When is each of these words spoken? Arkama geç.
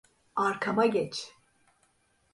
Arkama 0.35 0.85
geç. 0.85 1.33